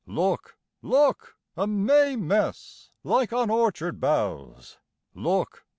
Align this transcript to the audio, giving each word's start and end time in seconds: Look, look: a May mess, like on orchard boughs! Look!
Look, 0.07 0.57
look: 0.81 1.37
a 1.55 1.67
May 1.67 2.15
mess, 2.15 2.89
like 3.03 3.31
on 3.31 3.51
orchard 3.51 3.99
boughs! 3.99 4.79
Look! 5.13 5.63